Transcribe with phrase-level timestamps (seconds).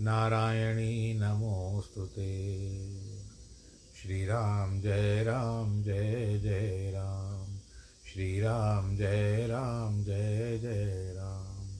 [0.00, 2.78] नारायणी नमोऽस्तु ते।
[4.02, 7.56] श्रीराम जय राम जय जय राम।
[8.12, 11.76] श्रीराम जय राम जय जय राम।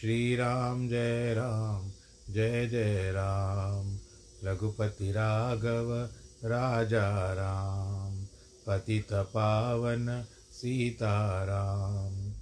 [0.00, 1.92] श्रीराम जय राम
[2.34, 3.98] जय जय राम।
[4.44, 6.08] रघुपति राघव
[6.44, 8.24] राजा राम।
[8.66, 12.32] पतित पावन सीताराम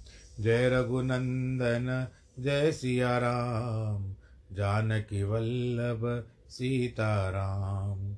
[0.43, 2.07] जय रघुनंदन
[2.39, 4.15] जय सिया राम।
[4.53, 8.15] जानकी वल्लभ सीताराम।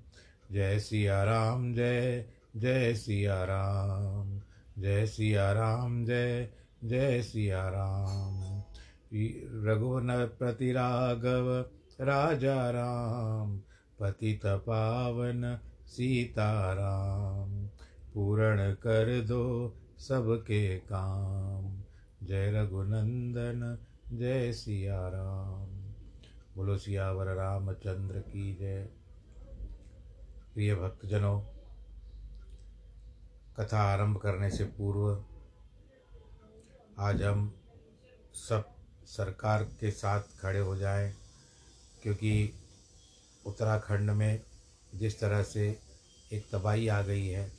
[0.52, 4.42] जय सिया राम जय जय सिया राम
[4.82, 6.50] जय सिया राम जय
[6.84, 8.62] जय सिया राम
[9.66, 11.66] रघुनपति राघव
[12.02, 13.58] राजा राम,
[14.00, 17.66] पतित पावन सीताराम।
[18.14, 21.82] पूर्ण कर दो सबके काम।
[22.24, 23.78] जय रघुनंदन,
[24.18, 25.73] जय सिया राम
[26.56, 28.84] बोलो, सियावर रामचंद्र की जय।
[30.54, 31.40] प्रिय भक्तजनों,
[33.60, 35.26] कथा आरंभ करने से पूर्व
[37.00, 37.54] आज हम
[38.36, 38.70] सब
[39.06, 41.14] सरकार के साथ खड़े हो जाएँ,
[42.04, 42.54] क्योंकि
[43.46, 44.42] उत्तराखंड में
[44.96, 45.80] जिस तरह से
[46.34, 47.52] एक तबाही आ गई है,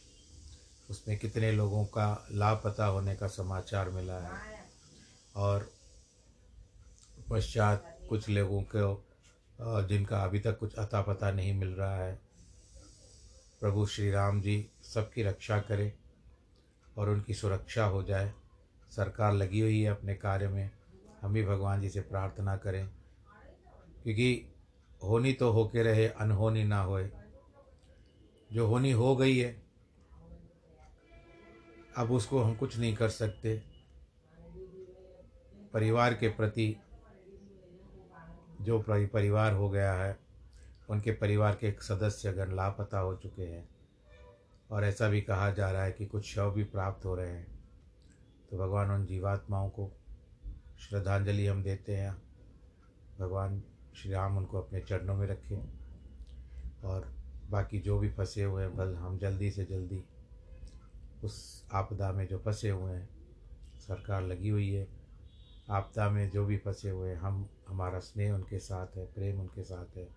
[0.91, 4.65] उसमें कितने लोगों का लापता होने का समाचार मिला है।
[5.37, 5.71] और
[7.31, 9.05] पश्चात कुछ लोगों को
[9.61, 12.21] जिनका अभी तक कुछ अता पता नहीं मिल रहा है।
[13.61, 15.93] प्रभु श्री राम जी सबकी रक्षा करें
[16.99, 18.35] और उनकी सुरक्षा हो जाए।
[18.91, 20.71] सरकार लगी हुई है अपने कार्य में।
[21.21, 22.89] हम भी भगवान जी से प्रार्थना करें।
[24.03, 24.55] क्योंकि
[25.05, 27.11] होनी तो होके रहे, अनहोनी ना होए।
[28.53, 29.63] जो होनी हो गई है,
[31.97, 33.63] अब उसको हम कुछ नहीं कर सकते।
[35.73, 36.77] परिवार के प्रति
[38.65, 40.19] जो परिवार हो गया है,
[40.89, 43.69] उनके परिवार के एक सदस्यगण लापता हो चुके हैं,
[44.71, 47.47] और ऐसा भी कहा जा रहा है कि कुछ शव भी प्राप्त हो रहे हैं
[48.51, 49.91] तो भगवान उन जीवात्माओं को
[50.81, 52.15] श्रद्धांजलि हम देते हैं।
[53.19, 53.63] भगवान
[53.97, 55.57] श्री राम उनको अपने चरणों में रखें,
[56.85, 57.09] और
[57.51, 60.03] बाकी जो भी फंसे हुए हैं, बल हम जल्दी से जल्दी
[61.25, 63.09] उस आपदा में जो फंसे हुए हैं,
[63.79, 64.87] सरकार लगी हुई है,
[65.71, 69.63] आपदा में जो भी फंसे हुए हैं, हम हमारा स्नेह उनके साथ है, प्रेम उनके
[69.63, 70.09] साथ है।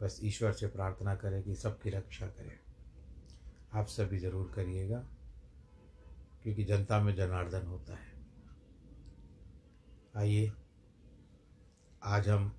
[0.00, 2.58] बस ईश्वर से प्रार्थना करें कि सबकी रक्षा करें।
[3.72, 4.98] आप सभी ज़रूर करिएगा,
[6.42, 8.08] क्योंकि जनता में जनार्दन होता है।
[10.16, 10.52] आइए,
[12.02, 12.52] आज हम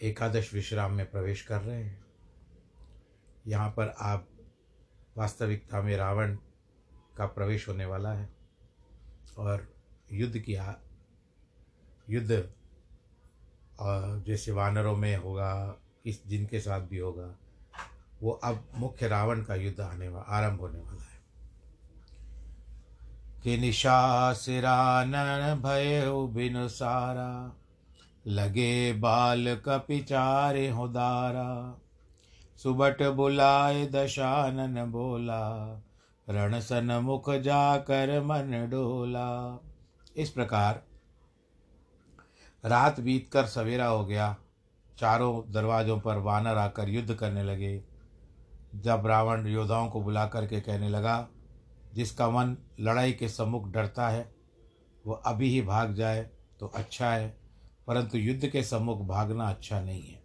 [0.00, 2.04] एकादश विश्राम में प्रवेश कर रहे हैं।
[3.46, 4.28] यहाँ पर आप
[5.16, 6.36] वास्तविकता में रावण
[7.16, 8.28] का प्रवेश होने वाला है
[9.38, 9.71] और
[10.12, 10.76] युद्ध किया,
[12.10, 12.50] युद्ध
[13.80, 15.64] और जैसे वानरों में होगा
[16.04, 17.36] किस जिनके साथ भी होगा,
[18.22, 21.12] वो अब मुख्य रावण का युद्ध आने वाला आरंभ होने वाला है।
[23.42, 27.52] कि निशा निशासिरानन भय बिन सारा,
[28.26, 31.78] लगे बाल कपिचारे हो दारा,
[32.56, 35.80] सुबट बुलाए दशानन बोला,
[36.28, 39.60] रणसन मुख जाकर मन डोला।
[40.16, 40.82] इस प्रकार
[42.64, 44.36] रात बीत कर सवेरा हो गया।
[44.98, 47.82] चारों दरवाज़ों पर वानर आकर युद्ध करने लगे।
[48.74, 51.28] जब रावण योद्धाओं को बुला करके कहने लगा,
[51.94, 54.30] जिसका मन लड़ाई के सम्मुख डरता है,
[55.04, 56.22] वो अभी ही भाग जाए
[56.60, 57.28] तो अच्छा है,
[57.86, 60.20] परंतु युद्ध के सम्मुख भागना अच्छा नहीं है।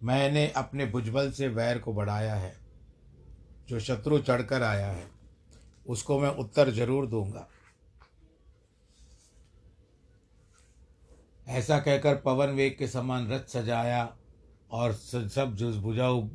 [0.00, 2.54] मैंने अपने भुजबल से वैर को बढ़ाया है।
[3.68, 5.06] जो शत्रु चढ़कर आया है,
[5.86, 7.48] उसको मैं उत्तर ज़रूर दूँगा।
[11.48, 14.16] ऐसा कहकर पवन वेग के समान रथ सजाया
[14.70, 16.28] और सब जुज बुझाऊ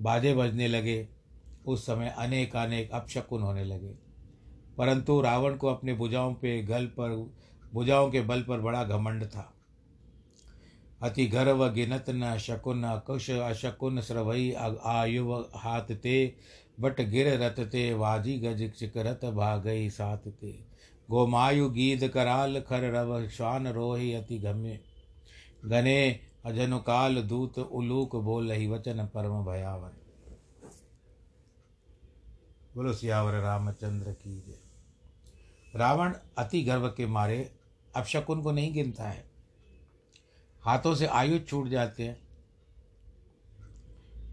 [0.00, 1.08] बाजे बजने लगे।
[1.66, 3.94] उस समय अनेक अनेक अपशकुन होने लगे।
[4.78, 7.32] परंतु रावण को अपने भुजाओं पे गल पर
[7.72, 9.50] भुजाओं के बल पर बड़ा घमंड था।
[11.02, 14.52] अति गर्व, गिनत न शकुन कुश अशकुन स्रवई
[14.84, 16.36] आयु हाथ ते,
[16.80, 20.73] बट गिर रत ते, वाजी गज चिकरत भागई सात ते।
[21.10, 24.80] गोमायु गीध कराल खर रव श्वान रोहि अति गम्य।
[25.64, 29.90] गने अजनु काल दूत उलूक बोल ही वचन परम भयावन।
[32.74, 34.58] बोलो सियावर रामचंद्र की जय।
[35.78, 37.54] रावण अति गर्व के मारे
[37.96, 39.30] अब शकुन को नहीं गिनता है।
[40.60, 42.28] हाथों से आयुध छूट जाते हैं।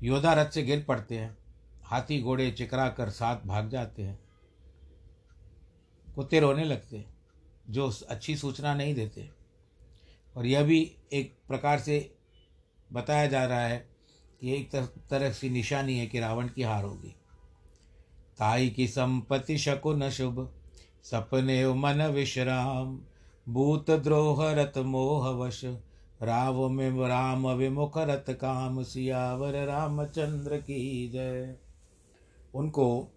[0.03, 1.38] योद्धा रथ से गिर पड़ते हैं।
[1.83, 4.20] हाथी घोड़े चिकरा कर साथ भाग जाते हैं।
[6.15, 7.05] कुत्ते रोने लगते
[7.69, 9.29] जो अच्छी सूचना नहीं देते।
[10.37, 12.15] और यह भी एक प्रकार से
[12.93, 13.89] बताया जा रहा है
[14.41, 14.75] कि एक
[15.09, 17.15] तरह की निशानी है कि रावण की हार होगी।
[18.37, 20.53] ताई की संपत्ति शकुन शुभ
[21.03, 23.01] सपने मन विश्राम,
[23.49, 25.65] भूत द्रोह रत मोह वश,
[26.21, 31.55] राव में राम विमुख रत काम, सियावर रामचंद्र की जय।
[32.55, 33.07] उनको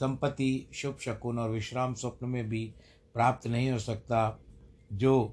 [0.00, 2.74] संपत्ति, शुभ शकुन और विश्राम स्वप्न में भी
[3.14, 4.40] प्राप्त नहीं हो सकता,
[4.92, 5.24] जो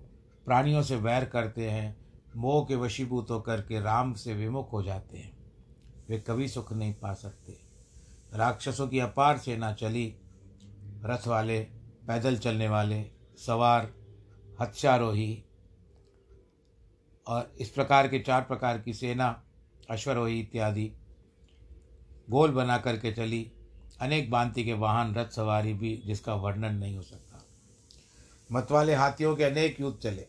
[0.46, 1.98] प्राणियों से वैर करते हैं,
[2.36, 5.38] मोह के वशीभूत होकर के राम से विमुख हो जाते हैं।
[6.10, 7.60] वे कभी सुख नहीं पा सकते।
[8.34, 10.16] राक्षसों की अपार सेना चली,
[11.06, 11.60] रथ वाले,
[12.08, 13.94] पैदल चलने वाले, सवार,
[14.62, 15.44] हत्यारोही,
[17.28, 19.44] और इस प्रकार के चार प्रकार की सेना,
[19.90, 20.92] अश्वरोही इत्यादि,
[22.30, 23.53] गोल बना करके चली
[24.04, 27.46] अनेक बांति के वाहन, रथ सवारी भी जिसका वर्णन नहीं हो सकता।
[28.52, 30.28] मतवाले हाथियों के अनेक युद्ध चले।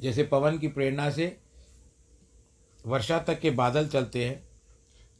[0.00, 1.40] जैसे पवन की प्रेरणा से
[2.86, 4.48] वर्षा तक के बादल चलते हैं,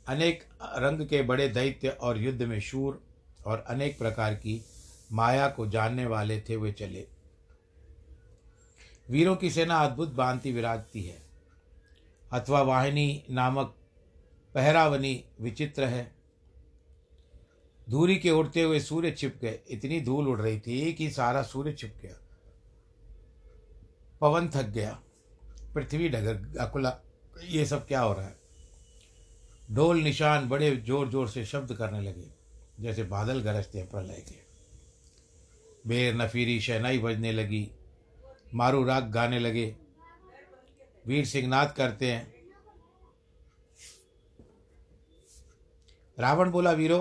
[0.07, 3.07] अनेक रंग के बड़े दैत्य और युद्ध में शूर
[3.47, 4.65] और अनेक प्रकार की
[5.13, 7.09] माया को जानने वाले थे, वे चले।
[9.11, 11.23] वीरों की सेना अद्भुत बांति विराजती है।
[12.33, 13.77] अथवा वाहिनी नामक
[14.55, 16.22] पहरावनी विचित्र है।
[17.93, 21.73] धूरी के उड़ते हुए सूर्य छिप गए। इतनी धूल उड़ रही थी कि सारा सूर्य
[21.73, 22.15] छिप गया।
[24.21, 24.99] पवन थक गया।
[25.75, 26.99] पृथ्वी डगर अकुला,
[27.37, 28.37] ये सब क्या हो रहा है?
[29.73, 32.27] ढोल निशान बड़े ज़ोर ज़ोर से शब्द करने लगे,
[32.81, 34.41] जैसे बादल गरजते हैं प्रलय के।
[35.89, 37.71] बेर नफीरी शहनाई बजने लगी।
[38.55, 39.75] मारू राग गाने लगे।
[41.07, 42.35] वीर सिंहनाथ करते हैं।
[46.19, 46.99] रावण बोला, वीरो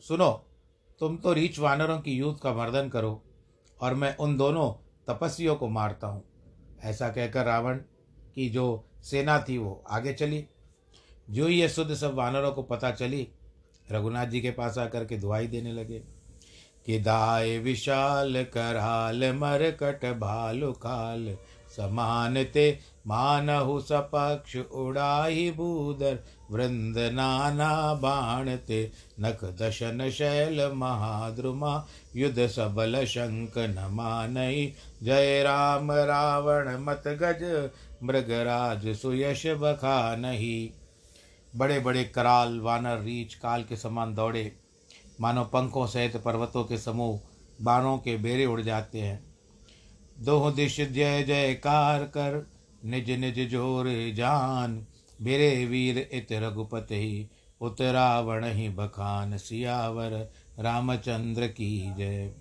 [0.00, 0.46] सुनो,
[1.00, 3.22] तुम तो रीच वानरों की यूथ का मर्दन करो,
[3.80, 4.70] और मैं उन दोनों
[5.08, 6.24] तपस्वियों को मारता हूँ।
[6.84, 7.78] ऐसा कहकर रावण
[8.34, 10.46] की जो सेना थी वो आगे चली।
[11.30, 13.28] जो ही ये शुद्ध सब वानरों को पता चली,
[13.92, 15.98] रघुनाथ जी के पास आकर के दुआई देने लगे।
[16.86, 21.36] कि दाय विशाल कराल मरकट भालु काल
[21.76, 26.18] समान ते मानहु सपक्ष उड़ाही भूदर
[26.50, 35.92] वृंद नाना बाण ते नख दशन शैल महाद्रुमा, युद्ध सबल शंक न मानई। जय राम
[35.92, 37.70] रावण मत गज,
[38.02, 40.70] मृगराज सुयश बखा नहीं।
[41.56, 44.52] बड़े बड़े कराल, वानर रीछ काल के समान दौड़े।
[45.20, 47.20] मानो पंखों सहित पर्वतों के समूह,
[47.62, 49.25] बाणों के बेरे उड़ जाते हैं।
[50.16, 52.46] दोह दिश जय जयकार कर,
[52.84, 54.74] निज निज ज़ोर जान।
[55.18, 56.88] बिरे वीर इत रघुपत
[57.60, 60.12] उतरावण ही बखान सियावर,
[60.58, 62.32] रामचंद्र की जय।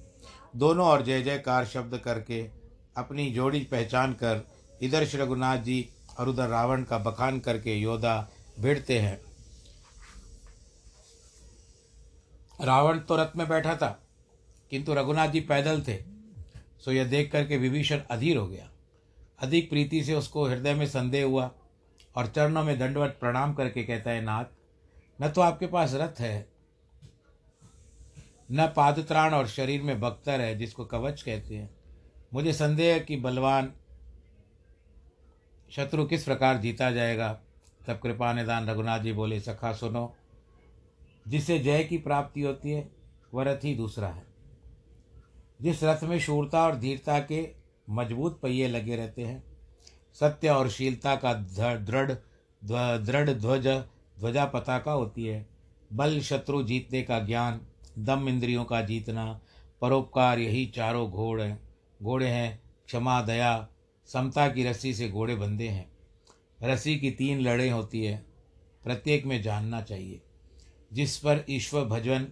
[0.55, 2.41] दोनों और जय जयकार शब्द करके
[2.98, 4.41] अपनी जोड़ी पहचान कर,
[4.82, 5.88] इधर श्री रघुनाथ जी
[6.20, 8.17] और उधर रावण का बखान करके योद्धा
[8.60, 9.20] भिड़ते हैं।
[12.60, 13.88] रावण तो रथ में बैठा था,
[14.72, 16.03] किंतु रघुनाथ जी पैदल थे।
[16.86, 18.70] सो यह देख करके विभीषण अधीर हो गया।
[19.39, 21.50] अधिक प्रीति से उसको हृदय में संदेह हुआ
[22.15, 24.46] और चरणों में दंडवत प्रणाम करके कहता है, नाथ,
[25.22, 26.48] न तो आपके पास रथ है,
[28.51, 31.70] न पादत्राण और शरीर में बख्तर है जिसको कवच कहते हैं।
[32.34, 33.74] मुझे संदेह है कि बलवान
[35.72, 37.32] शत्रु किस प्रकार जीता जाएगा।
[37.88, 40.15] तब कृपा निदान रघुनाथ जी बोले, सखा सुनो
[41.27, 42.88] जिससे जय की प्राप्ति होती है,
[43.34, 44.35] वह रथ ही दूसरा है।
[45.62, 47.50] जिस रथ में शूरता और धीरता के
[47.89, 49.43] मज़बूत पहिए लगे रहते हैं,
[50.13, 51.33] सत्य और शीलता का
[51.77, 52.12] दृढ़
[53.00, 53.67] दृढ़ ध्वज
[54.19, 55.45] ध्वजा पताका होती है।
[55.93, 57.62] बल शत्रु जीतने का ज्ञान,
[58.00, 59.41] दम इंद्रियों का जीतना,
[59.81, 61.59] परोपकार यही चारों घोड़ हैं।
[62.03, 63.67] घोड़े हैं, क्षमा, दया,
[64.05, 65.91] समता की रस्सी से घोड़े बंधे हैं।
[66.63, 68.25] रस्सी की तीन लड़ें होती है,
[68.83, 70.21] प्रत्येक में जानना चाहिए।
[70.93, 72.27] जिस पर ईश्वर भजन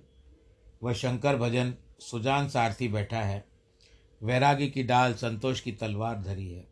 [0.83, 1.73] व शंकर भजन
[2.11, 3.45] सुजान सारथी बैठा है।
[4.23, 6.67] वैरागी की डाल संतोष की तलवार धरी है।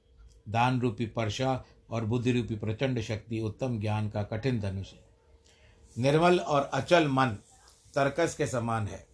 [0.49, 4.99] दान रूपी परशा और बुद्धि रूपी प्रचंड शक्ति उत्तम ज्ञान का कठिन धनुष है।
[5.97, 7.27] निर्मल और अचल मन
[7.93, 9.07] तर्कस के समान है।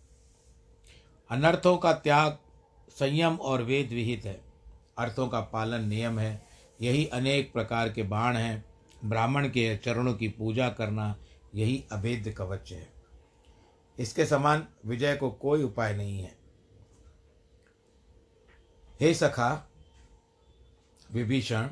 [1.30, 2.38] अनर्थों का त्याग
[2.90, 4.42] संयम और वेद विहित है।
[4.98, 6.44] अर्थों का पालन नियम है।
[6.82, 8.66] यही अनेक प्रकार के बाण हैं।
[9.06, 11.16] ब्राह्मण के चरणों की पूजा करना
[11.56, 12.97] यही अभेद्य कवच है।
[14.00, 16.38] इसके समान विजय को कोई उपाय नहीं है।
[19.02, 19.72] हे सखा,
[21.12, 21.68] विभीषण,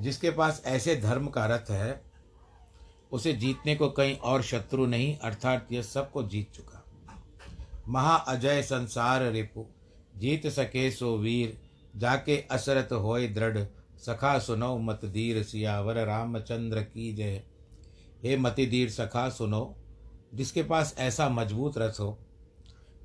[0.00, 2.02] जिसके पास ऐसे धर्म का रथ है,
[3.12, 6.84] उसे जीतने को कहीं और शत्रु नहीं, अर्थात यह सबको जीत चुका।
[7.88, 9.66] महाअजय संसार रिपु,
[10.16, 11.60] जीत सके सो वीर,
[11.96, 13.58] जाके असरत होय दृढ़।
[13.98, 17.42] सखा सुनो मतधीर सियावर, रामचंद्र की जय।
[18.22, 19.77] हे मतिधीर, सखा सुनो
[20.34, 22.18] जिसके पास ऐसा मज़बूत रथ हो,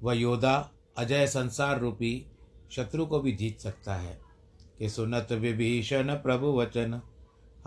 [0.03, 2.25] वह योद्धा अजय संसार रूपी
[2.71, 4.23] शत्रु को भी जीत सकता है।
[4.79, 7.01] कि सुनत विभीषण प्रभु वचन,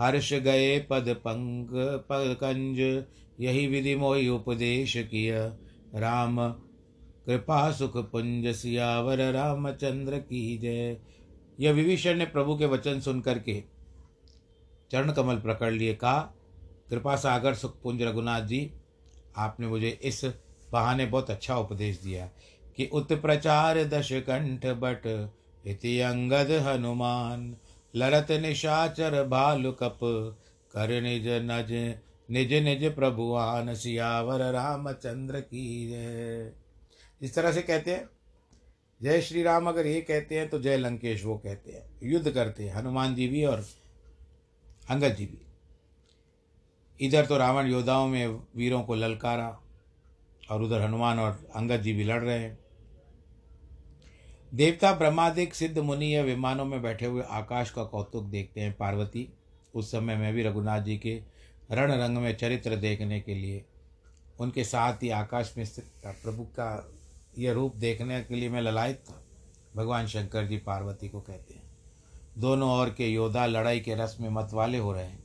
[0.01, 1.67] हर्ष गए पद पंग
[2.09, 3.03] पद कंज,
[3.39, 5.47] यही विधि मोहि उपदेश किया।
[5.99, 6.49] राम,
[7.25, 10.97] कृपा सुख पुंज, सियावर रामचंद्र की जय।
[11.59, 13.63] यह विभीषण ने प्रभु के वचन सुन करके
[14.91, 16.19] चरण कमल प्रकट लिए, कहा,
[16.89, 18.71] कृपा सागर सुख पुंज रघुनाथ जी
[19.37, 20.25] आपने मुझे इस
[20.71, 22.25] बहाने बहुत अच्छा उपदेश दिया
[22.75, 25.31] कि उत्प्रचार दश कंठ बट
[25.67, 27.55] इति अंगद हनुमान
[27.95, 29.99] लरत निशाचर भालु कप
[30.73, 31.71] कर निज नज,
[32.31, 36.51] निज निज प्रभुआन सियावर रामचंद्र की जय।
[37.21, 38.09] इस तरह से कहते हैं।
[39.01, 42.63] जय श्री राम अगर ये कहते हैं तो जय लंकेश वो कहते हैं। युद्ध करते
[42.63, 43.65] हैं। हनुमान जी भी और
[44.89, 45.46] अंगद जी भी।
[46.99, 49.47] इधर तो रावण योद्धाओं में वीरों को ललकारा
[50.51, 52.57] और उधर हनुमान और अंगद जी भी लड़ रहे हैं।
[54.51, 59.27] देवता ब्रह्मादिक, सिद्ध मुनि या विमानों में बैठे हुए आकाश का कौतुक देखते हैं पार्वती।
[59.73, 61.15] उस समय मैं भी रघुनाथ जी के
[61.71, 63.63] रण रंग में चरित्र देखने के लिए,
[64.39, 65.65] उनके साथ ही आकाश में
[66.05, 66.89] प्रभु का
[67.37, 69.23] यह रूप देखने के लिए मैं ललायत था।
[69.75, 71.63] भगवान शंकर जी पार्वती को कहते हैं,
[72.37, 75.23] दोनों ओर के योद्धा लड़ाई के रस में मतवाले हो रहे हैं।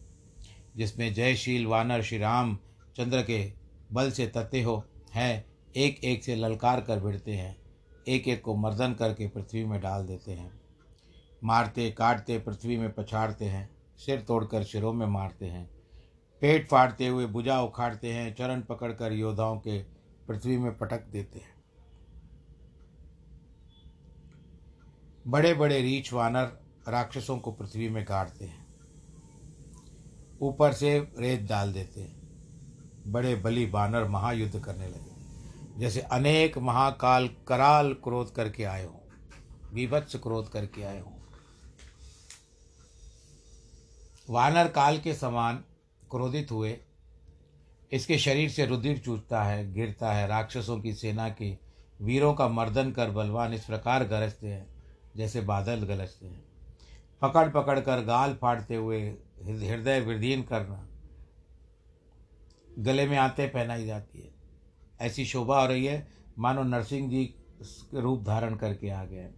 [0.77, 2.59] जिसमें जयशील, वानर श्री राम
[2.97, 3.53] चंद्र के
[3.93, 5.45] बल से तते हो, हैं
[5.77, 7.63] एक एक से ललकार कर भिड़ते हैं
[8.09, 10.61] एक एक को मर्दन करके पृथ्वी में डाल देते हैं।
[11.45, 15.71] मारते, काटते, पृथ्वी में पछाड़ते हैं, सिर तोड़कर सिरों में मारते हैं।
[16.41, 19.83] पेट फाड़ते हुए भुजा उखाड़ते हैं, चरण पकड़कर योद्धाओं के
[20.29, 21.55] पृथ्वी में पटक देते हैं।
[25.27, 28.62] बड़े बड़े रीछ वानर राक्षसों को पृथ्वी में गाड़ते हैं।
[30.43, 32.23] ऊपर से रेत डाल देते हैं।
[33.07, 35.13] बड़े बली बानर महायुद्ध करने लगे।
[35.81, 38.99] जैसे अनेक महाकाल कराल क्रोध करके आए हों
[39.73, 41.13] विभत्स क्रोध करके आए हों।
[44.31, 45.65] वानर काल के समान
[46.11, 46.79] क्रोधित हुए।
[47.93, 51.59] इसके शरीर से रुधिर चूसता है, गिरता है। राक्षसों की सेना के
[52.03, 54.67] वीरों का मर्दन कर बलवान इस प्रकार गरजते हैं,
[55.17, 56.45] जैसे बादल गरजते हैं।
[57.23, 59.15] पकड़ पकड़ कर गाल फाड़ते हुए
[59.47, 60.89] हृदय वृद्धीन करना।
[62.79, 64.31] गले में आते पहनाई जाती है।
[65.01, 66.09] ऐसी शोभा हो रही है,
[66.39, 67.35] मानो नरसिंह जी
[67.95, 69.31] रूप धारण करके आ गए।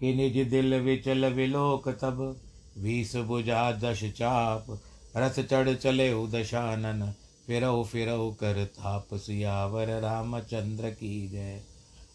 [0.00, 2.40] कि निज दिल विचल विलोक तब
[2.78, 4.80] वीस बुझा दश चाप।
[5.16, 7.14] रथ चढ़ चले उदशानन
[7.46, 11.62] फिरऊ फिरऊ कर थाप सियावर रामचंद्र की जय।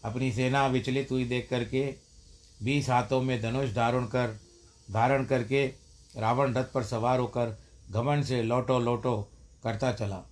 [0.04, 1.96] अपनी सेना विचलित हुई देख करके,
[2.64, 4.40] बीस हाथों में धनुष धारण कर
[4.92, 7.58] धारण करके रावण रथ पर सवार होकर
[7.89, 9.32] घमंड से लौटो लौटो
[9.63, 10.24] करता चला।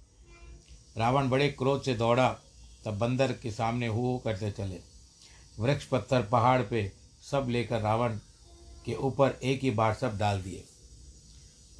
[0.98, 2.38] रावण बड़े क्रोध से दौड़ा,
[2.86, 4.80] तब बंदर के सामने हु करते चले।
[5.60, 6.92] वृक्ष, पत्थर, पहाड़ पे
[7.32, 8.18] सब लेकर रावण
[8.86, 10.64] के ऊपर एक ही बार सब डाल दिए।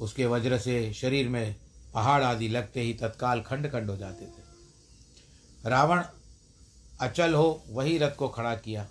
[0.00, 1.56] उसके वज्र से शरीर में
[1.94, 4.48] पहाड़ आदि लगते ही तत्काल खंड खंड हो जाते थे।
[5.70, 6.02] रावण
[7.00, 8.86] अचल हो वही रथ को खड़ा किया।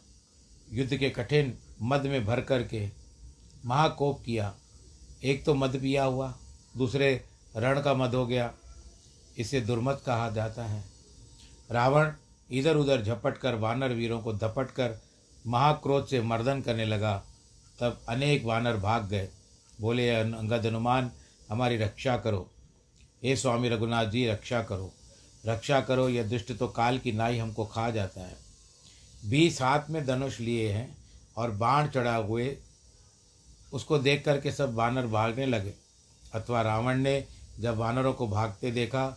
[0.72, 2.90] युद्ध के कठिन मद में भर करके
[3.66, 4.56] महाकोप किया।
[5.24, 6.38] एक तो मद पिया हुआ,
[6.78, 7.24] दूसरे
[7.56, 8.54] रण का मद हो गया।
[9.38, 10.84] इसे दुर्मत कहा जाता है।
[11.72, 12.12] रावण
[12.52, 15.02] इधर उधर झपट कर वानर वीरों को धपट कर
[15.48, 17.24] महाक्रोध से मर्दन करने लगा।
[17.80, 19.30] तब अनेक वानर भाग गए।
[19.82, 21.12] बोले अंगद हनुमान,
[21.50, 22.52] हमारी रक्षा करो।
[23.24, 24.94] हे स्वामी रघुनाथ जी, रक्षा करो।
[25.46, 28.38] रक्षा करो, यह दुष्ट तो काल की नाई हमको खा जाता है।
[29.26, 30.98] बीस हाथ में धनुष लिए हैं
[31.38, 32.58] और बाण चढ़ा हुए
[33.74, 35.74] उसको देख करके सब वानर भागने लगे।
[36.34, 37.24] अथवा रावण ने
[37.60, 39.08] जब वानरों को भागते देखा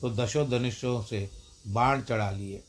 [0.00, 1.28] तो दशो धनुषों से
[1.68, 2.62] बाण चढ़ा लिए।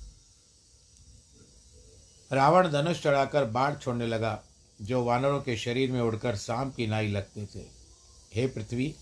[2.31, 4.39] रावण धनुष चढ़ाकर बाण छोड़ने लगा,
[4.79, 7.65] जो वानरों के शरीर में उड़कर सांप की नाई लगते थे।
[8.33, 8.93] हे पृथ्वी,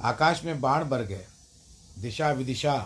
[0.00, 1.26] आकाश में बाण भर गए।
[1.98, 2.76] दिशा विदिशा,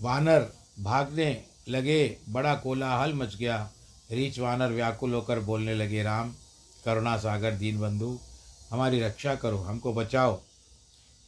[0.00, 0.46] वानर
[0.80, 3.58] भागने लगे, बड़ा कोलाहल मच गया।
[4.10, 6.34] रीच वानर व्याकुल होकर बोलने लगे, राम
[6.86, 8.18] करुणा सागर दीन बंधु,
[8.70, 10.40] हमारी रक्षा करो, हमको बचाओ।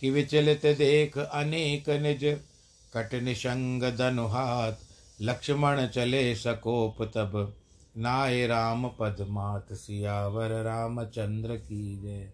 [0.00, 2.40] कि विचलित देख अनेक निज,
[2.97, 4.78] कट निशंग धनुहात
[5.21, 7.54] लक्ष्मण चले सकोप तब।
[7.97, 12.32] नाय राम पद मात सियावर, रामचंद्र की जय।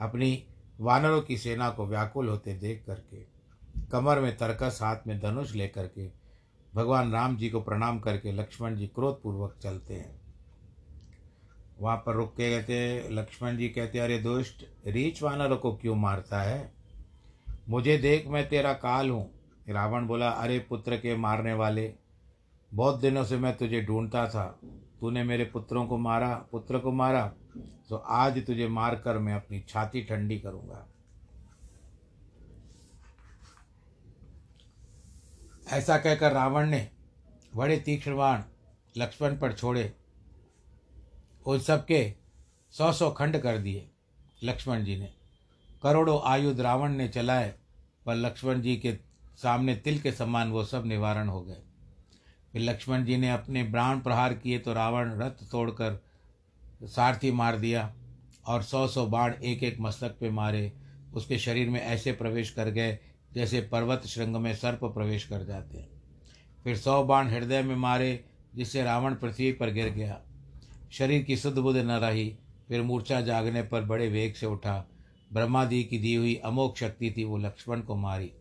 [0.00, 0.44] अपनी
[0.80, 3.16] वानरों की सेना को व्याकुल होते देख करके,
[3.92, 6.10] कमर में तरकस, हाथ में धनुष लेकर के,
[6.74, 10.21] भगवान राम जी को प्रणाम करके लक्ष्मण जी क्रोधपूर्वक चलते हैं।
[11.82, 16.42] वहाँ पर रुक के कहते लक्ष्मण जी कहते अरे दुष्ट रीच वानरों को क्यों मारता
[16.42, 16.72] है?
[17.68, 19.30] मुझे देख मैं तेरा काल हूँ।
[19.68, 21.92] रावण बोला, अरे पुत्र के मारने वाले,
[22.72, 24.44] बहुत दिनों से मैं तुझे ढूंढता था।
[25.00, 27.26] तूने मेरे पुत्रों को मारा, पुत्र को मारा
[27.88, 30.86] तो आज तुझे मार कर मैं अपनी छाती ठंडी करूँगा।
[35.68, 36.88] ऐसा कहकर रावण ने
[37.52, 38.42] बड़े तीक्ष्ण बाण
[38.96, 39.92] लक्ष्मण पर छोड़े।
[41.46, 42.14] उन सबके
[42.74, 43.88] सौ सौ खंड कर दिए
[44.42, 45.12] लक्ष्मण जी ने।
[45.82, 47.54] करोड़ों आयुध रावण ने चलाए,
[48.06, 48.92] पर लक्ष्मण जी के
[49.36, 51.62] सामने तिल के समान वो सब निवारण हो गए।
[52.52, 56.02] फिर लक्ष्मण जी ने अपने प्राण प्रहार किए तो रावण रथ तोड़कर
[56.86, 57.92] सारथी मार दिया
[58.46, 60.72] और सौ सौ बाण एक एक मस्तक पे मारे।
[61.14, 62.98] उसके शरीर में ऐसे प्रवेश कर गए
[63.32, 66.02] जैसे पर्वत श्रृंग में सर्प प्रवेश कर जाते हैं।
[66.64, 68.24] फिर सौ बाण हृदय में मारे,
[68.54, 70.20] जिससे रावण पृथ्वी पर गिर गया।
[70.92, 72.36] शरीर की शुद्ध बुद्ध न रही,
[72.68, 74.88] फिर मूर्छा जागने पर बड़े वेग से उठा।
[75.32, 78.32] ब्रह्मा दी की दी हुई अमोक शक्ति थी, वो लक्ष्मण को मारी।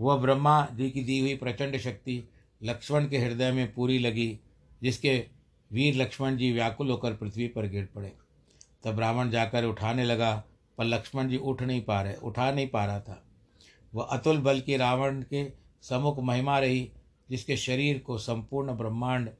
[0.00, 2.28] वह ब्रह्मा दी की दी हुई प्रचंड शक्ति
[2.62, 4.38] लक्ष्मण के हृदय में पूरी लगी,
[4.82, 5.24] जिसके
[5.72, 8.12] वीर लक्ष्मण जी व्याकुल होकर पृथ्वी पर गिर पड़े।
[8.84, 10.44] तब ब्राह्मण जाकर उठाने लगा,
[10.78, 13.24] पर लक्ष्मण जी उठ नहीं पा रहे, उठा नहीं पा रहा था।
[13.94, 16.92] वह अतुल बल की रावण के समुख महिमा रही,
[17.30, 19.30] जिसके शरीर को संपूर्ण ब्रह्मांड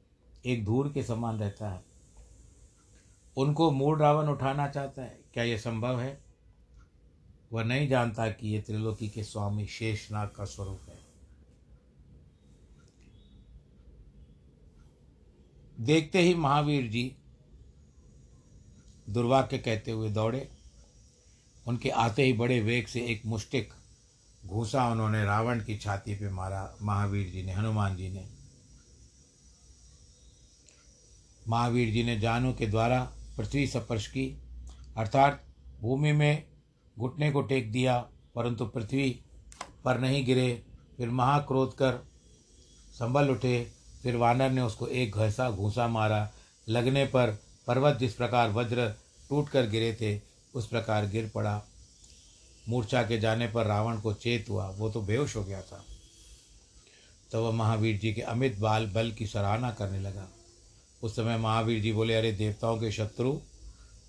[0.46, 1.89] एक धूल के समान रहता है।
[3.36, 6.20] उनको मूल रावण उठाना चाहता है। क्या यह संभव है?
[7.52, 11.00] वह नहीं जानता कि ये त्रिलोकी के स्वामी शेषनाग का स्वरूप है।
[15.80, 17.16] देखते ही महावीर जी
[19.10, 20.50] दुर्वाक्य कहते हुए दौड़े।
[21.66, 23.72] उनके आते ही बड़े वेग से एक मुष्टिक
[24.46, 28.28] घूसा उन्होंने रावण की छाती पे मारा। महावीर जी ने, हनुमान जी ने।
[31.48, 34.38] महावीर जी ने जानू के द्वारा पृथ्वी स्पर्श की,
[34.96, 35.44] अर्थात
[35.80, 36.44] भूमि में
[36.98, 37.98] घुटने को टेक दिया,
[38.34, 39.20] परंतु पृथ्वी
[39.84, 40.62] पर नहीं गिरे,
[40.96, 42.06] फिर महाक्रोध कर
[42.98, 43.72] संभल उठे,
[44.02, 46.30] फिर वानर ने उसको एक घसा घूसा मारा।
[46.68, 48.88] लगने पर पर्वत जिस प्रकार वज्र
[49.28, 50.20] टूट कर गिरे थे,
[50.54, 51.62] उस प्रकार गिर पड़ा।
[52.68, 55.84] मूर्छा के जाने पर रावण को चेत हुआ, वो तो बेहोश हो गया था।
[57.32, 60.28] तो वह महावीर जी के अमित बाल बल की सराहना करने लगा।
[61.02, 63.36] उस समय महावीर जी बोले, अरे देवताओं के शत्रु,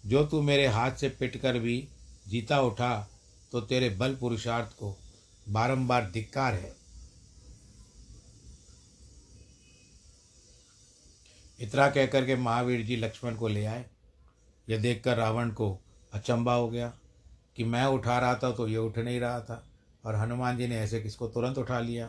[0.06, 1.88] जो तू मेरे हाथ से पिट कर भी
[2.28, 3.08] जीता उठा
[3.52, 4.96] तो तेरे बल पुरुषार्थ को
[5.48, 6.76] बारंबार धिक्कार है।
[11.60, 13.86] इतना कहकर के महावीर जी लक्ष्मण को ले आए।
[14.68, 15.78] यह देखकर रावण को
[16.14, 16.88] अचंबा हो गया
[17.58, 19.64] कि मैं उठा रहा था तो ये उठ नहीं रहा था,
[20.04, 22.06] और हनुमान जी ने ऐसे किसको तुरंत उठा लिया?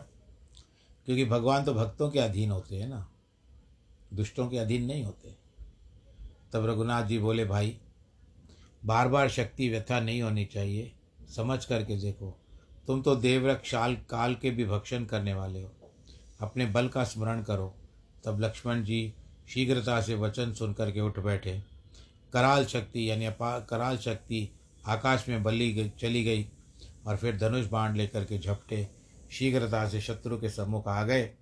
[1.07, 3.07] क्योंकि भगवान तो भक्तों के अधीन होते हैं ना।
[4.13, 5.35] दुष्टों के अधीन नहीं होते।
[6.53, 7.77] तब रघुनाथ जी बोले, भाई
[8.85, 10.91] बार बार शक्ति व्यथा नहीं होनी चाहिए।
[11.35, 12.39] समझ करके देखो,
[12.87, 15.71] तुम तो देवरक शाल, काल के भी भक्षण करने वाले हो।
[16.41, 17.75] अपने बल का स्मरण करो।
[18.23, 19.13] तब लक्ष्मण जी
[19.49, 21.63] शीघ्रता से वचन सुन करके उठ बैठे।
[22.33, 24.49] कराल शक्ति, यानी कराल शक्ति
[24.85, 26.47] आकाश में बली गई, चली गई
[27.07, 28.87] और फिर धनुष बाण लेकर के झपटे।
[29.31, 31.33] शीघ्रता से शत्रु के सम्मुख आ गए।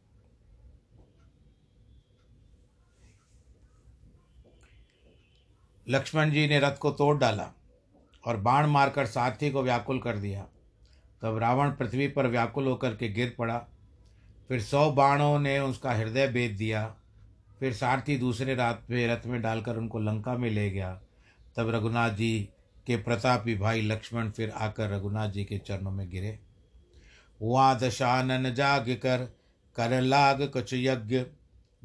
[5.88, 7.52] लक्ष्मण जी ने रथ को तोड़ डाला
[8.26, 10.46] और बाण मारकर सारथी को व्याकुल कर दिया।
[11.22, 13.58] तब रावण पृथ्वी पर व्याकुल होकर के गिर पड़ा।
[14.48, 16.96] फिर सौ बाणों ने उसका हृदय भेद दिया।
[17.60, 21.02] फिर सारथी दूसरे रात में रथ में डालकर उनको लंका में ले गया।
[21.56, 22.50] तब रघुनाथ जी
[22.88, 26.40] के प्रतापी भाई लक्ष्मण फिर आकर रघुनाथ जी के चरणों में गिरे।
[27.42, 29.18] वहाँ दशानन जाग कर
[29.76, 31.24] कर लाग कुछ यज्ञ।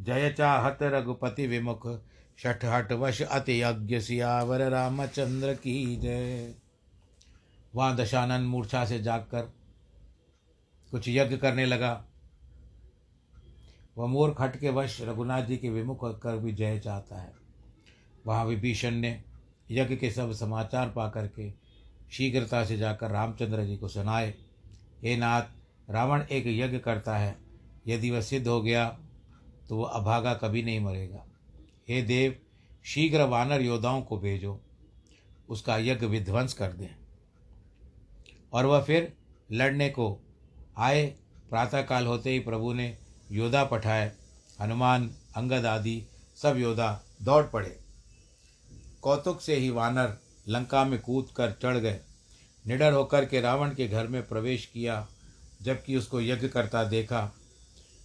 [0.01, 1.87] जय चाहत रघुपति विमुख
[2.37, 6.55] शठ हट वश अति यज्ञ सियावर रामचंद्र की जय।
[7.75, 9.43] वहाँ दशानन मूर्छा से जागकर
[10.91, 12.05] कुछ यज्ञ करने लगा।
[13.99, 17.33] वह मूर्ख हट के वश रघुनाथ जी के विमुख कर भी जय चाहता है।
[18.27, 19.25] वहाँ विभीषण ने
[19.71, 21.51] यज्ञ के सब समाचार पा करके
[22.13, 24.35] शीघ्रता से जाकर रामचंद्र जी को सुनाए।
[25.03, 25.43] हे नाथ,
[25.91, 27.39] रावण एक यज्ञ करता है।
[27.87, 28.99] यदि वह सिद्ध हो गया
[29.69, 31.26] तो वह अभागा कभी नहीं मरेगा।
[31.89, 32.37] हे देव,
[32.85, 34.61] शीघ्र वानर योद्धाओं को भेजो,
[35.49, 36.97] उसका यज्ञ विध्वंस कर दें।
[38.53, 39.17] और वह फिर
[39.53, 40.21] लड़ने को
[40.77, 41.07] आए,
[41.51, 42.99] प्रातःकाल होते ही प्रभु ने
[43.33, 44.13] योद्धा पठाए,
[44.61, 47.81] हनुमान, अंगद आदि सब योद्धा दौड़ पड़े।
[49.03, 50.19] कौतुक से ही वानर
[50.49, 52.01] लंका में कूद कर चढ़ गए।
[52.67, 55.09] निडर होकर के रावण के घर में प्रवेश किया,
[55.63, 57.33] जबकि उसको यज्ञ करता देखा,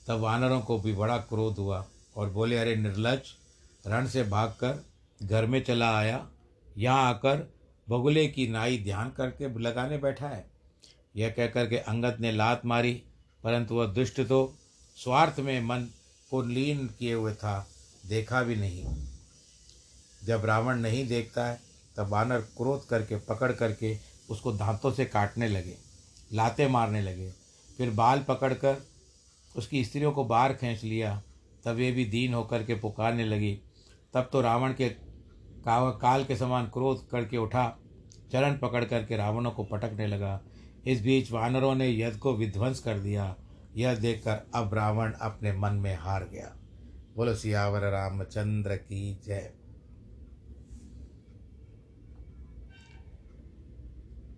[0.07, 3.21] तब वानरों को भी बड़ा क्रोध हुआ और बोले, अरे निर्लज
[3.85, 4.83] रण से भागकर
[5.19, 6.25] घर में चला आया।
[6.77, 7.47] यहाँ आकर
[7.87, 10.45] बगुले की नाई ध्यान करके लगाने बैठा है।
[11.15, 12.93] यह कहकर के अंगद ने लात मारी,
[13.43, 14.57] परंतु वह दुष्ट तो
[14.97, 15.87] स्वार्थ में मन
[16.31, 17.67] को लीन किए हुए था,
[18.03, 18.85] देखा भी नहीं।
[20.21, 21.59] जब रावण नहीं देखता है,
[21.95, 23.97] तब वानर क्रोध करके, पकड़ करके
[24.29, 25.75] उसको दांतों से काटने लगे,
[26.33, 27.31] लाते मारने लगे।
[27.77, 28.77] फिर बाल पकड़कर
[29.55, 31.21] उसकी स्त्रियों को बाहर खींच लिया,
[31.65, 33.57] तब वे भी दीन होकर के पुकारने लगी।
[34.13, 34.89] तब तो रावण के
[35.67, 37.77] काल के समान क्रोध करके उठा,
[38.31, 40.41] चरण पकड़ करके रावणों को पटकने लगा।
[40.87, 43.35] इस बीच वानरों ने यद को विध्वंस कर दिया।
[43.75, 46.55] यह देखकर अब रावण अपने मन में हार गया।
[47.15, 49.53] बोलो, सियावर रामचंद्र की जय।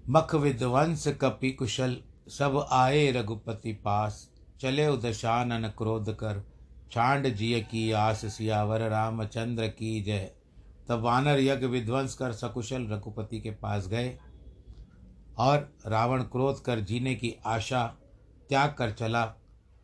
[0.09, 1.97] मख विध्वंस कपि कुशल,
[2.29, 6.52] सब आए रघुपति पास। चले उदशानन क्रोध कर
[6.93, 10.31] छांड जिय की आस सियावर रामचंद्र की जय।
[10.89, 14.19] तब वानर यज्ञ विध्वंस कर सकुशल रघुपति के पास गए
[15.37, 17.85] और रावण क्रोध कर जीने की आशा
[18.49, 19.23] त्याग कर चला।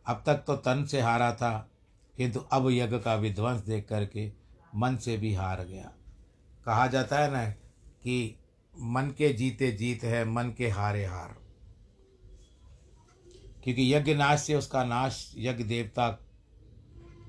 [0.06, 1.70] अब तक तो तन से हारा था,
[2.16, 4.32] किंतु अब यज्ञ का विध्वंस देख करके
[4.76, 5.92] मन से भी हार गया।
[6.66, 7.50] कहा जाता है ना
[8.02, 8.36] कि
[8.80, 11.36] मन के जीते जीत है, मन के हारे हार।
[13.64, 16.26] क्योंकि यज्ञ नाश से उसका नाश यज्ञ देवता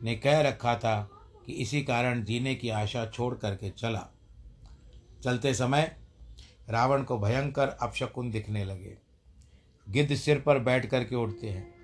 [0.04, 1.10] ने कह रखा था
[1.46, 4.08] कि इसी कारण जीने की आशा छोड़ करके चला।
[5.24, 5.98] चलते समय
[6.70, 8.98] रावण को भयंकर अपशकुन दिखने लगे।
[9.90, 11.76] गिद्ध सिर पर बैठ करके उठते हैं।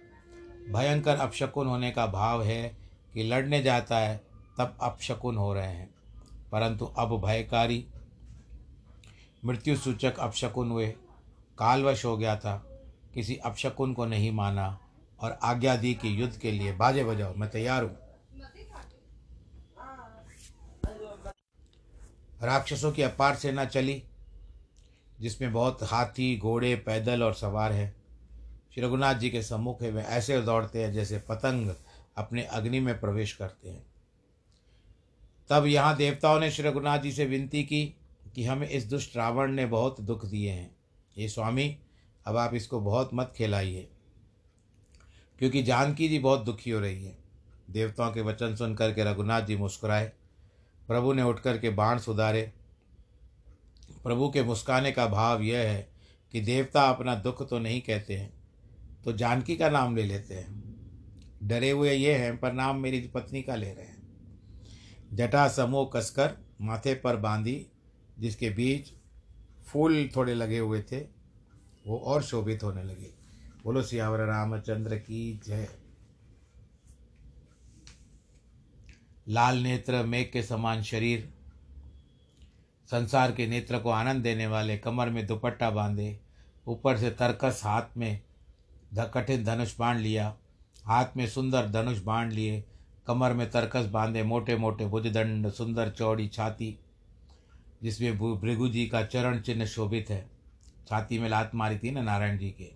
[0.73, 2.77] भयंकर अपशकुन होने का भाव है
[3.13, 4.21] कि लड़ने जाता है,
[4.58, 5.95] तब अपशकुन हो रहे हैं।
[6.51, 7.88] परंतु अब भयकारी
[9.45, 10.88] मृत्यु सूचक अपशकुन हुए।
[11.58, 14.80] कालवश हो गया था। किसी अपशकुन को नहीं माना
[15.19, 18.07] और आज्ञा दी कि युद्ध के लिए बाजे बजाओ, मैं तैयार हूँ।
[22.41, 24.02] राक्षसों की अपार सेना चली,
[25.19, 27.95] जिसमें बहुत हाथी, घोड़े, पैदल और सवार हैं।
[28.73, 31.73] श्री रघुनाथ जी के सम्मुख है वे ऐसे दौड़ते हैं जैसे पतंग
[32.17, 33.86] अपने अग्नि में प्रवेश करते हैं।
[35.50, 37.86] तब यहाँ देवताओं ने श्री रघुनाथ जी से विनती की
[38.36, 40.76] कि हमें इस दुष्ट रावण ने बहुत दुख दिए हैं।
[41.15, 41.78] ये स्वामी,
[42.26, 43.88] अब आप इसको बहुत मत खिलाइए,
[45.39, 47.17] क्योंकि जानकी जी बहुत दुखी हो रही है।
[47.69, 50.12] देवताओं के वचन सुन करके रघुनाथ जी मुस्कुराए।
[50.88, 52.41] प्रभु ने उठ कर के बाण सुधारे।
[54.04, 55.88] प्रभु के मुस्काने का भाव यह है
[56.34, 58.32] कि देवता अपना दुख तो नहीं कहते हैं
[59.04, 60.63] तो जानकी का नाम ले लेते हैं।
[61.43, 63.95] डरे हुए ये हैं पर नाम मेरी पत्नी का ले रहे हैं।
[65.13, 67.65] जटा समूह कसकर माथे पर बांधी,
[68.19, 68.91] जिसके बीच
[69.67, 71.00] फूल थोड़े लगे हुए थे,
[71.88, 73.13] वो और शोभित होने लगे।
[73.63, 75.67] बोलो सियावर रामचंद्र की जय।
[79.30, 81.30] लाल नेत्र मेघ के समान शरीर
[82.92, 86.20] संसार के नेत्र को आनंद देने वाले कमर में दुपट्टा बांधे
[86.68, 88.22] ऊपर से तरकस हाथ में
[89.13, 90.36] कठिन धनुष बाँध लिया
[90.86, 92.63] हाथ में सुंदर धनुष बाँध लिए
[93.08, 96.80] कमर में तरकस बांधे मोटे मोटे भुजदंड सुंदर चौड़ी छाती
[97.84, 100.30] जिसमें भृगु जी का चरण चिन्ह शोभित है।
[100.88, 102.72] छाती में लात मारी थी ना नारायण जी के।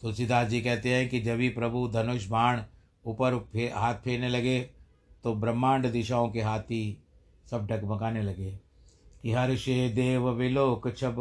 [0.00, 2.62] तुलसीदास जी कहते हैं कि जब भी प्रभु धनुष बाण
[3.04, 4.70] ऊपर फे, हाथ फेरने लगे
[5.26, 7.02] तो ब्रह्मांड दिशाओं के हाथी
[7.50, 8.50] सब डगमगाने लगे
[9.22, 11.16] कि हर्षे देव विलोक छब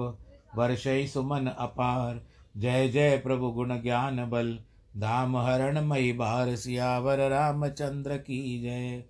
[0.56, 2.22] वर्षय सुमन अपार।
[2.58, 4.60] जय जय प्रभु गुण ज्ञान बल,
[4.98, 9.04] धाम हरण मई बार, सियावर रामचंद्र की जय।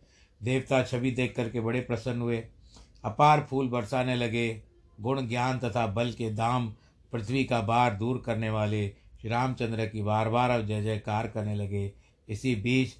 [0.44, 2.44] देवता छवि देख करके बड़े प्रसन्न हुए,
[3.04, 4.62] अपार फूल बरसाने लगे,
[5.02, 6.74] गुण ज्ञान तथा बल के दाम
[7.12, 8.88] पृथ्वी का बार दूर करने वाले
[9.22, 11.92] श्री रामचंद्र की बार बार जय, जयकार करने लगे।
[12.30, 12.96] इसी बीच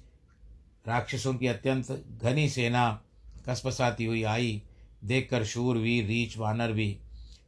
[0.88, 3.02] राक्षसों की अत्यंत घनी सेना
[3.48, 4.62] कसपसाती हुई आई।
[5.04, 6.98] देखकर शूर वीर रीच, वानर भी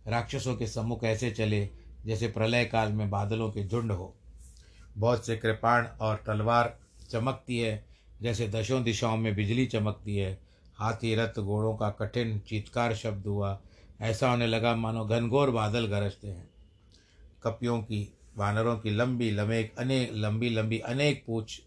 [0.06, 1.68] राक्षसों के सम्मुख ऐसे चले
[2.06, 4.14] जैसे प्रलय काल में बादलों के झुंड हो।
[4.98, 6.78] बहुत से कृपाण और तलवार
[7.10, 7.84] चमकती है,
[8.22, 10.38] जैसे दशों दिशाओं में बिजली चमकती है।
[10.74, 13.60] हाथी, रथ, घोड़ों का कठिन, चीतकार शब्द हुआ।
[14.00, 16.50] ऐसा होने लगा, मानो घनघोर बादल गरजते हैं।
[17.42, 21.62] कपियों की, वानरों की लंबी, लमेक, अनेक, लंबी लंबी, अनेक पूछ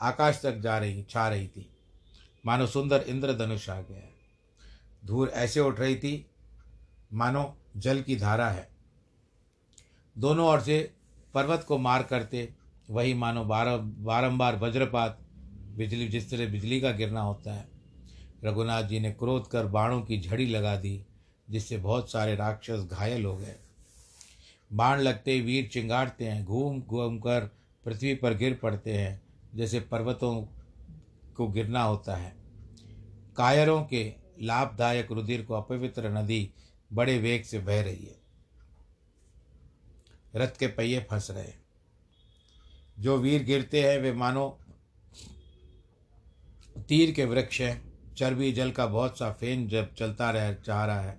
[0.00, 1.70] आकाश तक जा रही, छा रही थी।
[2.46, 4.12] मानो सुंदर इंद्रधनुष आ गया
[5.06, 6.26] धूल ऐसे उठ रही थी,
[7.12, 8.68] मानो जल की धारा है।
[10.18, 10.94] दोनों ओर से
[11.34, 12.54] पर्वत को मार करते,
[12.90, 15.18] वही मानो बार बारम्बार वज्रपात,
[15.76, 17.68] बिजली, जिस तरह बिजली का गिरना होता है।
[18.44, 21.06] रघुनाथ जी ने क्रोध कर बाणों की झड़ी लगा दी,
[21.50, 23.56] जिससे बहुत सारे राक्षस घायल हो गए।
[24.72, 27.50] बाण लगते वीर चिंगाड़ते हैं घूम घूम कर
[27.84, 30.42] पृथ्वी पर गिर पड़ते हैं। जैसे पर्वतों
[31.36, 32.36] को गिरना होता है।
[33.36, 36.50] कायरों के लाभदायक रुधिर को अपवित्र नदी
[36.92, 38.20] बड़े वेग से बह रही है।
[40.36, 41.64] रथ के पहिए फंस रहे हैं।
[42.98, 44.58] जो वीर गिरते हैं, वे मानो
[46.88, 51.00] तीर के वृक्ष हैं। चर्बी जल का बहुत सा फेन जब चलता रह चाह रहा
[51.00, 51.18] है,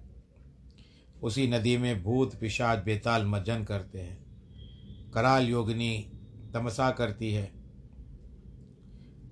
[1.24, 4.28] उसी नदी में भूत, पिशाच, बेताल, मज्जन करते हैं।
[5.12, 6.12] कराल योगिनी
[6.54, 7.57] तमसा करती है।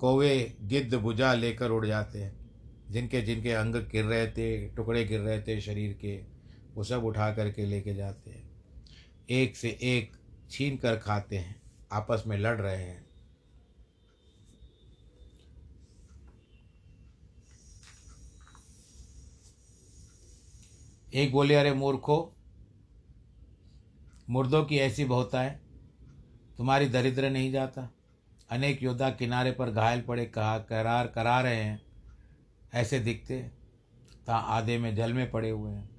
[0.06, 2.50] कौवे गिद्ध भुजा लेकर उड़ जाते हैं।
[2.92, 6.24] जिनके जिनके अंग गिर रहे थे, टुकड़े गिर रहे थे शरीर के,
[6.74, 8.50] वो सब उठा करके लेके जाते हैं।
[9.30, 10.16] एक से एक
[10.52, 13.06] छीन कर खाते हैं, आपस में लड़ रहे हैं।
[21.14, 22.36] एक बोले, अरे मूर्खो,
[24.30, 25.06] मुर्दों की ऐसी
[25.42, 25.60] है
[26.58, 27.92] तुम्हारी दरिद्र नहीं जाता।
[28.50, 31.82] अनेक योद्धा किनारे पर घायल पड़े, कहा, करार, करा रहे हैं।
[32.74, 33.52] ऐसे दिखते
[34.28, 35.90] ता आधे में जल में पड़े हुए हैं।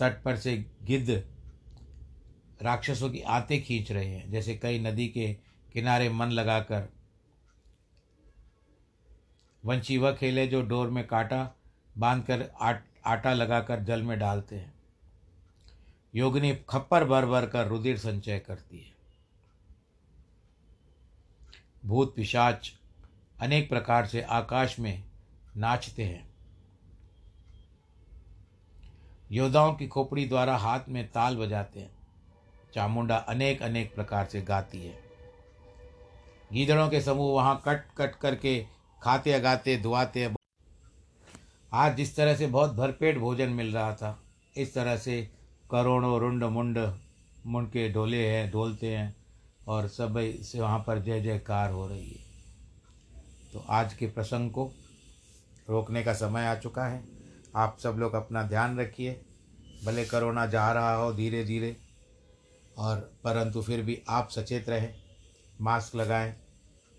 [0.00, 1.24] तट पर से गिद्ध
[2.62, 5.34] राक्षसों की आते खींच रहे हैं, जैसे कई नदी के
[5.72, 6.88] किनारे मन लगाकर।
[9.64, 11.54] वंशी वह खेले जो डोर में काटा
[11.98, 14.74] बांधकर आट, आटा लगाकर जल में डालते हैं।
[16.14, 18.93] योगिनी खप्पर भर भर कर रुधिर संचय करती है।
[21.84, 22.72] भूत पिशाच
[23.40, 25.02] अनेक प्रकार से आकाश में
[25.56, 26.28] नाचते हैं।
[29.30, 31.90] योद्धाओं की खोपड़ी द्वारा हाथ में ताल बजाते हैं।
[32.74, 34.98] चामुंडा अनेक अनेक प्रकार से गाती है।
[36.52, 38.58] गीदड़ों के समूह वहाँ कट कट करके
[39.02, 40.30] खाते गाते धुआते
[41.72, 44.18] आज जिस तरह से बहुत भरपेट भोजन मिल रहा था,
[44.56, 45.22] इस तरह से
[45.70, 46.78] करोड़ों रुंड मुंड
[47.46, 49.23] मुंड के ढोले हैं ढोलते हैं।
[49.66, 52.22] और सबसे वहाँ पर जय जयकार हो रही है।
[53.52, 54.70] तो आज के प्रसंग को
[55.68, 57.02] रोकने का समय आ चुका है।
[57.56, 59.20] आप सब लोग अपना ध्यान रखिए।
[59.84, 61.76] भले करोना जा रहा हो धीरे धीरे,
[62.78, 64.94] और परंतु फिर भी आप सचेत रहें,
[65.60, 66.34] मास्क लगाएँ,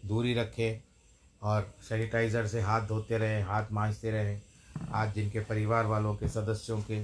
[0.05, 0.81] दूरी रखें,
[1.41, 4.41] और सैनिटाइज़र से हाथ धोते रहें, हाथ मांजते रहें।
[4.93, 6.99] आज जिनके परिवार वालों के, सदस्यों के,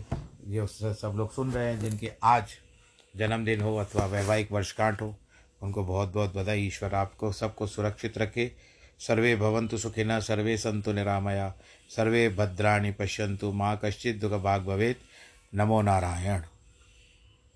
[0.47, 2.53] ये सब लोग सुन रहे हैं, जिनके आज
[3.13, 5.15] जन्मदिन हो अथवा वैवाहिक वर्षगांठ हो
[5.61, 8.51] उनको बहुत बहुत बधाई, ईश्वर आपको सबको सुरक्षित रखे।
[8.99, 11.53] सर्वे भवन्तु सुखिनः, सर्वे सन्तु निरामया,
[11.89, 14.97] सर्वे भद्राणि पश्यन्तु, माँ कश्चित् दुःखभाग् भवेत्।
[15.55, 16.41] नमो नारायण।